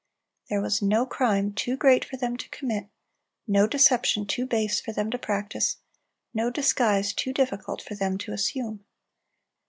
There 0.49 0.63
was 0.63 0.81
no 0.81 1.05
crime 1.05 1.53
too 1.53 1.77
great 1.77 2.03
for 2.03 2.17
them 2.17 2.35
to 2.35 2.49
commit, 2.49 2.89
no 3.47 3.67
deception 3.67 4.25
too 4.25 4.47
base 4.47 4.81
for 4.81 4.91
them 4.91 5.11
to 5.11 5.19
practise, 5.19 5.77
no 6.33 6.49
disguise 6.49 7.13
too 7.13 7.31
difficult 7.31 7.83
for 7.83 7.93
them 7.93 8.17
to 8.17 8.33
assume. 8.33 8.83